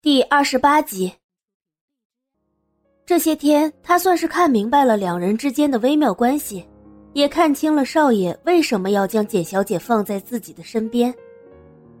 [0.00, 1.12] 第二十八集。
[3.04, 6.64] 这些天，他算是看明白了两人之间的微妙关系，
[7.14, 11.12] 也看清了少爷为什么要将简小姐放在自己的身边。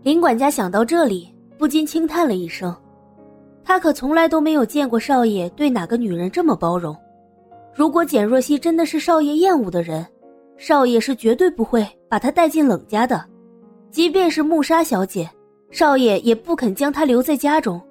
[0.04, 2.72] 林管家想到这里，不禁轻叹了一声。
[3.64, 6.96] 他可从来都没有见过少爷对哪个女人这么包容。
[7.74, 10.06] 如果简若曦真的是少爷厌恶的人，
[10.56, 13.28] 少爷是绝对不会把她带进冷家的。
[13.90, 15.28] 即便是穆莎小姐，
[15.72, 17.82] 少爷也不肯将她留在家中。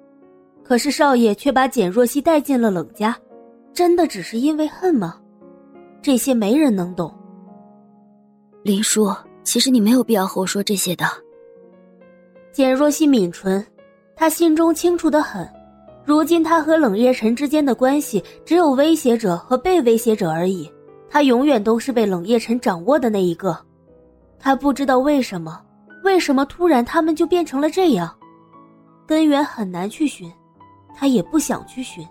[0.68, 3.16] 可是少爷却把简若曦带进了冷家，
[3.72, 5.18] 真的只是因为恨吗？
[6.02, 7.10] 这些没人能懂。
[8.62, 9.10] 林叔，
[9.42, 11.06] 其实你没有必要和我说这些的。
[12.52, 13.66] 简若曦抿唇，
[14.14, 15.48] 她心中清楚的很，
[16.04, 20.70] 如今她和冷夜晨之间的关系只有威胁者和被威胁者而已，
[21.08, 23.58] 她永远都是被冷夜晨掌握的那一个。
[24.38, 25.62] 她不知道为什么，
[26.04, 28.14] 为什么突然他们就变成了这样，
[29.06, 30.30] 根源很难去寻。
[30.98, 32.04] 他也不想去寻，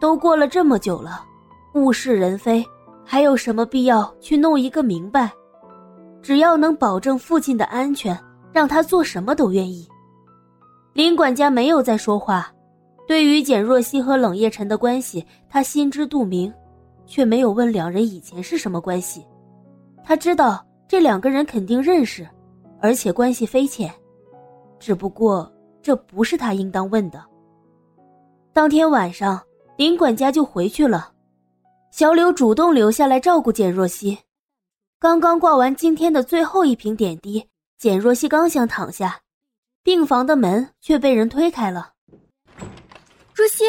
[0.00, 1.24] 都过了这么久了，
[1.74, 2.66] 物是人非，
[3.04, 5.30] 还有什么必要去弄一个明白？
[6.20, 8.18] 只要能保证父亲的安全，
[8.52, 9.86] 让他做什么都愿意。
[10.92, 12.52] 林管家没有再说话，
[13.06, 16.52] 对于简若曦和冷夜晨的关系，他心知肚明，
[17.06, 19.24] 却没有问两人以前是什么关系。
[20.02, 22.28] 他知道这两个人肯定认识，
[22.80, 23.88] 而且关系匪浅，
[24.80, 25.48] 只不过
[25.80, 27.22] 这不是他应当问的。
[28.54, 29.44] 当天晚上，
[29.76, 31.12] 林管家就回去了。
[31.90, 34.16] 小柳主动留下来照顾简若曦。
[35.00, 39.22] 刚刚挂完今天的最后一瓶点滴，简若曦刚想躺下，
[39.82, 41.94] 病房的门却被人推开了。
[43.34, 43.64] 若曦，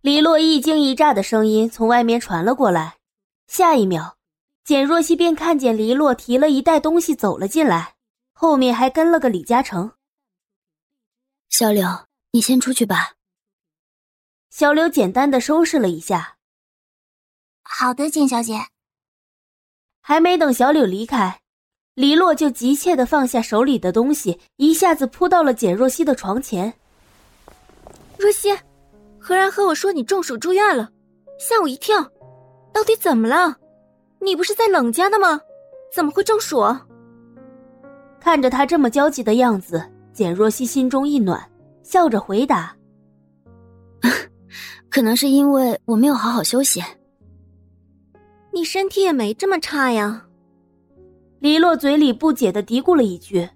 [0.00, 2.96] 李洛一惊一乍的声音从外面传了过来。
[3.46, 4.16] 下一秒，
[4.64, 7.96] 简若曦便看见黎洛提了一袋东西走了进来，
[8.32, 9.92] 后面还跟了个李嘉诚。
[11.50, 11.86] 小柳，
[12.30, 13.13] 你先出去吧。
[14.56, 16.36] 小柳简单的收拾了一下。
[17.64, 18.54] 好的，简小姐。
[20.00, 21.40] 还没等小柳离开，
[21.94, 26.72] 黎洛就急切的放下手里的东西，一下子扑到了简若曦的床前。
[28.16, 28.56] 若曦，
[29.18, 30.88] 何然和我说你中暑住院了，
[31.36, 32.08] 吓我一跳。
[32.72, 33.56] 到底怎么了？
[34.20, 35.40] 你不是在冷家的吗？
[35.92, 36.64] 怎么会中暑？
[38.20, 41.50] 看着他这么焦急的样子，简若曦心中一暖，
[41.82, 42.72] 笑着回答。
[44.94, 46.80] 可能是因为我没有好好休息。
[48.52, 50.24] 你身体也没这么差呀。
[51.40, 53.48] 黎洛嘴里不解的嘀咕了一句，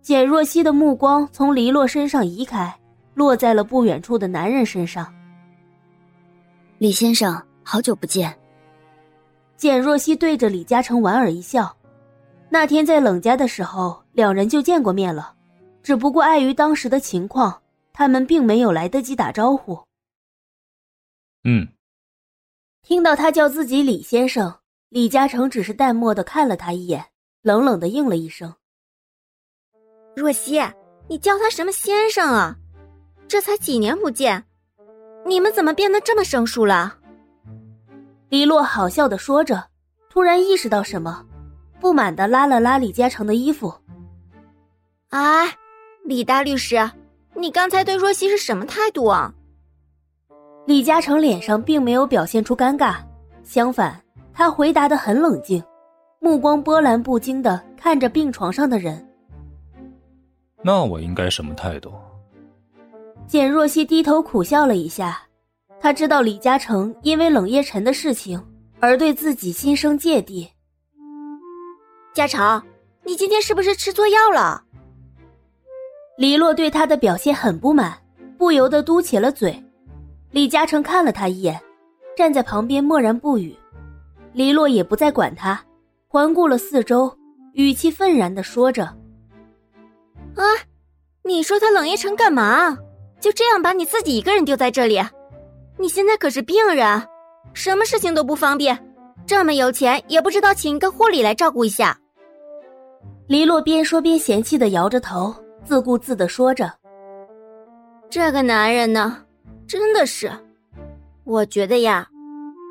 [0.00, 2.76] 简若曦的目光从黎洛身上移开，
[3.14, 5.06] 落在了不远处的男人身上。
[6.78, 8.36] 李先生，好久不见。
[9.56, 11.72] 简若曦对着李嘉诚莞尔一笑。
[12.48, 15.32] 那天在冷家的时候，两人就见过面了，
[15.80, 17.56] 只不过碍于当时的情况，
[17.92, 19.78] 他们并没有来得及打招呼。
[21.44, 21.66] 嗯，
[22.82, 27.06] 听到他叫自己李先生，李嘉诚只是淡漠的看了他一眼，
[27.42, 28.54] 冷冷的应了一声。
[30.14, 30.60] 若曦，
[31.08, 32.56] 你叫他什么先生啊？
[33.26, 34.44] 这才几年不见，
[35.26, 36.98] 你们怎么变得这么生疏了？
[38.28, 39.68] 李洛好笑的说着，
[40.08, 41.26] 突然意识到什么，
[41.80, 43.74] 不满的拉了拉李嘉诚的衣服。
[45.08, 45.58] 哎，
[46.04, 46.90] 李大律师，
[47.34, 49.34] 你刚才对若曦是什么态度啊？
[50.64, 52.96] 李嘉诚脸上并没有表现出尴尬，
[53.42, 54.00] 相反，
[54.32, 55.62] 他回答的很冷静，
[56.20, 59.04] 目光波澜不惊的看着病床上的人。
[60.62, 61.92] 那我应该什么态度？
[63.26, 65.20] 简若曦低头苦笑了一下，
[65.80, 68.40] 她知道李嘉诚因为冷夜晨的事情
[68.78, 70.48] 而对自己心生芥蒂。
[72.14, 72.62] 嘉诚，
[73.04, 74.62] 你今天是不是吃错药了？
[76.18, 77.98] 李洛对他的表现很不满，
[78.38, 79.60] 不由得嘟起了嘴。
[80.32, 81.60] 李嘉诚看了他一眼，
[82.16, 83.54] 站在旁边默然不语。
[84.32, 85.62] 黎洛也不再管他，
[86.08, 87.14] 环顾了四周，
[87.52, 88.84] 语气愤然的说着
[90.34, 90.42] ：“啊，
[91.22, 92.78] 你说他冷夜成干嘛？
[93.20, 94.98] 就这样把你自己一个人丢在这里？
[95.76, 97.06] 你现在可是病人，
[97.52, 98.78] 什么事情都不方便，
[99.26, 101.98] 这么有钱也不知道请一个护理来照顾一下。”
[103.28, 106.72] 黎洛边说边嫌弃的摇着头，自顾自的说着
[108.08, 109.18] ：“这个男人呢？”
[109.66, 110.30] 真的是，
[111.24, 112.08] 我觉得呀，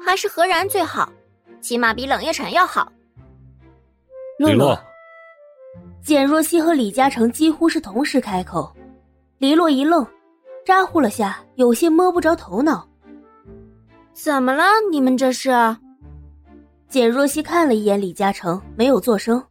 [0.05, 1.11] 还是何然最好，
[1.61, 2.91] 起码比冷夜晨要好。
[4.37, 4.79] 李洛，
[6.03, 8.71] 简若曦和李嘉诚几乎是同时开口，
[9.37, 10.05] 黎洛一愣，
[10.65, 12.87] 咋呼了下，有些摸不着头脑。
[14.13, 14.63] 怎么了？
[14.91, 15.51] 你们这是？
[16.87, 19.41] 简若曦看了一眼李嘉诚，没有作声。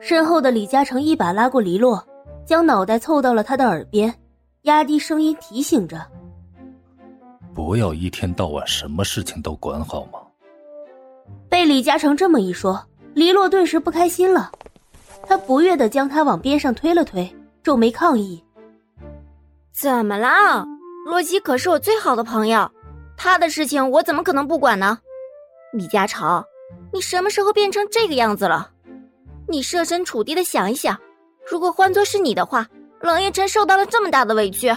[0.00, 2.04] 身后的李嘉诚一把拉过黎洛，
[2.44, 4.12] 将脑袋凑到了他的耳边。
[4.62, 6.06] 压低声音提醒着
[7.54, 10.20] ：“不要一天到晚什么事情都管好吗？”
[11.48, 12.82] 被李嘉诚这么一说，
[13.14, 14.50] 黎洛顿时不开心了，
[15.26, 17.30] 他不悦的将他往边上推了推，
[17.62, 18.42] 皱眉抗议
[19.72, 20.64] ：“怎么了？
[21.06, 22.70] 洛基可是我最好的朋友，
[23.16, 24.98] 他的事情我怎么可能不管呢？
[25.72, 26.42] 李嘉诚，
[26.92, 28.70] 你什么时候变成这个样子了？
[29.48, 30.98] 你设身处地的想一想，
[31.50, 32.66] 如果换作是你的话，
[33.00, 34.74] 冷夜辰受到了这么大的委屈。”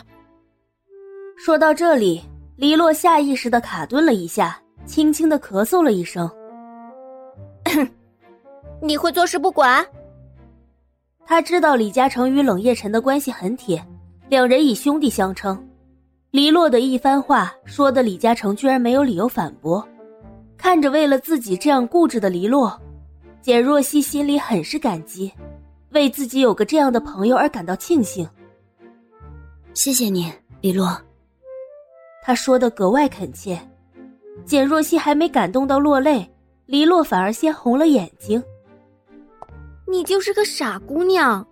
[1.37, 2.23] 说到这里，
[2.57, 6.29] 黎洛下意识的卡顿了一下，轻轻的咳嗽了一声。
[8.81, 9.85] 你会坐视不管？
[11.25, 13.85] 他知道李嘉诚与冷夜辰的关系很铁，
[14.29, 15.61] 两人以兄弟相称。
[16.31, 19.85] 黎洛的一番话说的李嘉诚居然没有理由反驳。
[20.55, 22.79] 看着为了自己这样固执的黎洛，
[23.41, 25.29] 简若曦心里很是感激，
[25.91, 28.25] 为自己有个这样的朋友而感到庆幸。
[29.73, 30.31] 谢谢你，
[30.61, 30.97] 黎洛。
[32.25, 33.55] 他说的格外恳切。
[34.45, 36.27] 简若曦还没感动到落泪。
[36.65, 38.43] 黎洛反而先红了眼睛。
[39.87, 41.45] 你就是个傻姑娘，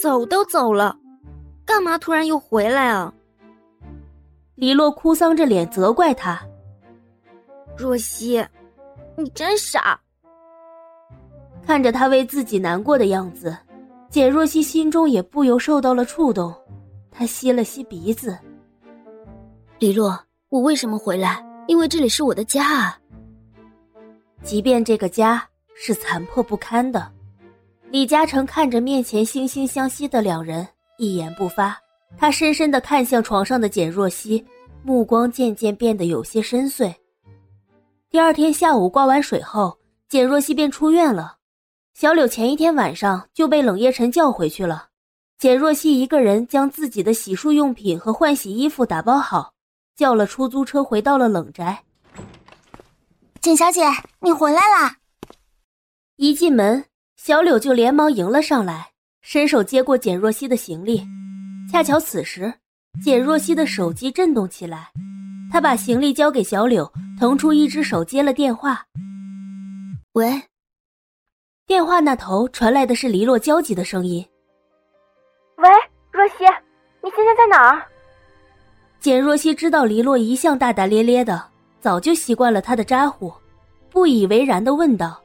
[0.00, 0.96] 走都走了，
[1.66, 3.12] 干嘛突然又回来啊？
[4.54, 6.40] 黎洛哭丧着脸责怪他
[7.76, 8.46] ：“若曦，
[9.16, 9.98] 你真傻。”
[11.66, 13.56] 看着他为自己难过的样子，
[14.08, 16.54] 简若曦心中也不由受到了触动。
[17.10, 18.38] 她吸了吸鼻子
[19.80, 20.18] ：“李洛，
[20.50, 21.44] 我为什么回来？
[21.66, 22.98] 因为这里是我的家啊。”
[24.42, 27.10] 即便这个家是残破不堪的，
[27.90, 30.66] 李嘉诚看着面前惺惺相惜的两人，
[30.96, 31.76] 一言不发。
[32.16, 34.44] 他深深的看向床上的简若曦，
[34.84, 36.94] 目光渐渐变得有些深邃。
[38.10, 39.76] 第二天下午挂完水后，
[40.08, 41.36] 简若曦便出院了。
[41.94, 44.88] 小柳前一天晚上就被冷夜辰叫回去了。
[45.38, 49.53] 简若曦一个人将自己的洗漱用品和换洗衣服打包好，
[49.96, 51.82] 叫了出租车回到了冷宅。
[53.40, 53.82] 简小姐，
[54.20, 54.96] 你回来啦！
[56.16, 56.84] 一进门，
[57.16, 58.90] 小柳就连忙迎了上来，
[59.22, 61.06] 伸手接过简若曦的行李。
[61.70, 62.52] 恰巧此时，
[63.02, 64.90] 简若曦的手机震动起来，
[65.52, 68.84] 她把行李交给小柳，腾出一只手接了电话。
[70.12, 70.42] 喂，
[71.66, 74.24] 电话那头传来的是黎洛焦急的声音
[75.58, 75.68] ：“喂，
[76.12, 76.44] 若曦，
[77.02, 77.86] 你现在在哪儿？”
[79.04, 81.44] 简若曦知道黎洛一向大大咧咧的。
[81.78, 83.30] 早就习惯了他的咋呼，
[83.90, 85.20] 不以为然的问道：“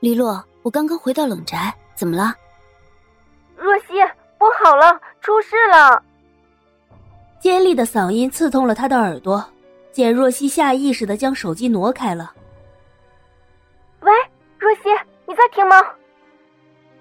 [0.00, 2.34] 黎洛，我刚刚回到冷宅，怎么了？”
[3.56, 3.94] 若曦，
[4.36, 6.02] 不好了，出事了！
[7.40, 9.42] 尖利的嗓音刺痛了他的耳朵，
[9.90, 12.34] 简若曦下意识的将手机挪开了。
[14.00, 14.12] 喂，
[14.58, 14.90] 若曦，
[15.26, 15.76] 你在听吗？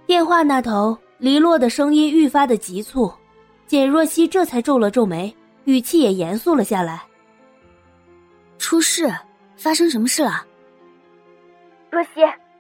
[0.07, 3.11] 电话那头，黎洛的声音愈发的急促，
[3.67, 7.03] 简若曦这才皱了皱眉，语气也严肃了下来。
[8.57, 9.11] 出事？
[9.57, 10.45] 发生什么事了？
[11.89, 12.09] 若曦，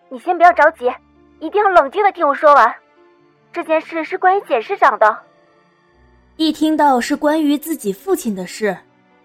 [0.09, 0.85] 你先不要着急，
[1.39, 2.73] 一定要冷静的听我说完。
[3.51, 5.17] 这件事是关于简市长的。
[6.37, 8.77] 一听到是关于自己父亲的事，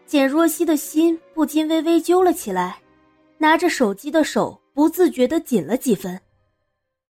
[0.04, 2.76] 简若曦的心不禁微微揪了起来，
[3.38, 6.20] 拿着手机的手不自觉的紧了几分。